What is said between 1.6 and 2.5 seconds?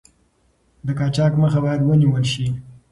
باید ونیول شي.